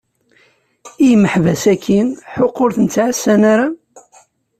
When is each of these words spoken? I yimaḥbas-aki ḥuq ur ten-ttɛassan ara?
I 1.03 1.05
yimaḥbas-aki 1.09 1.99
ḥuq 2.33 2.55
ur 2.63 2.71
ten-ttɛassan 2.75 3.41
ara? 3.53 3.67